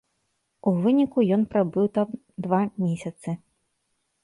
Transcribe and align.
У 0.71 0.71
выніку 0.85 1.25
ён 1.37 1.43
прабыў 1.51 1.85
там 1.99 2.17
два 2.47 2.61
месяцы. 2.87 3.39